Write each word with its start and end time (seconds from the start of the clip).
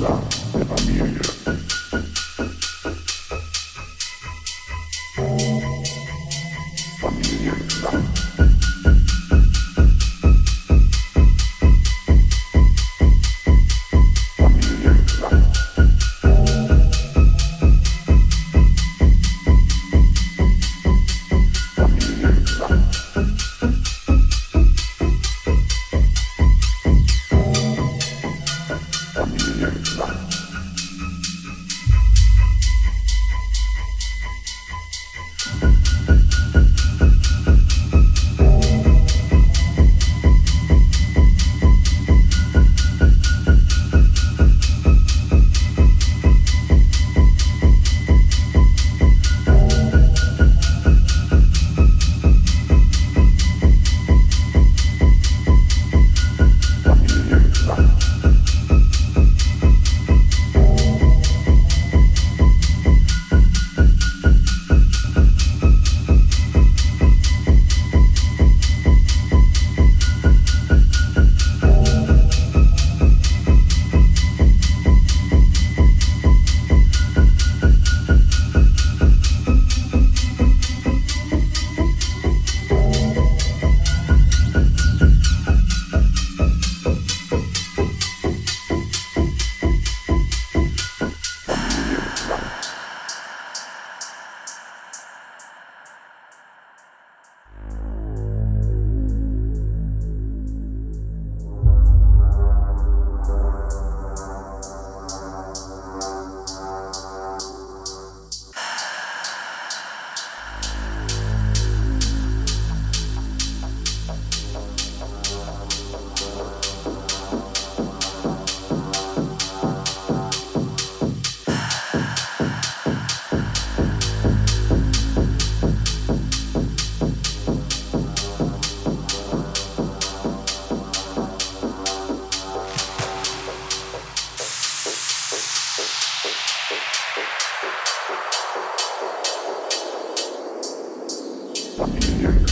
la 0.00 0.20
familia. 0.64 1.37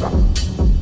Salsa. 0.00 0.79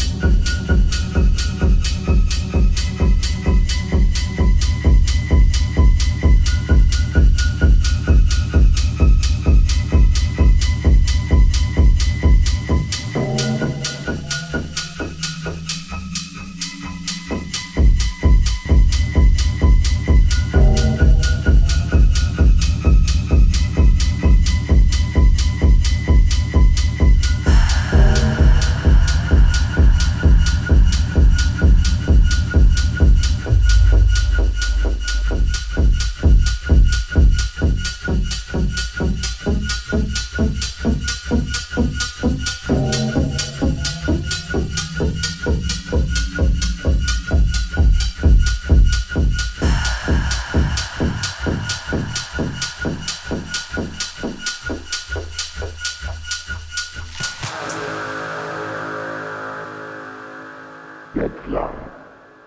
bleibt 61.15 61.49
lang 61.49 61.75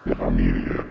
der 0.05 0.15
Familie. 0.15 0.90